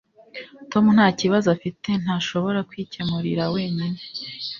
[0.71, 3.99] Tom ntakibazo afite ntashobora kwikemurira wenyine